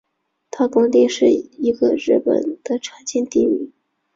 [0.49, 3.71] 大工町是一个日本的常见地名。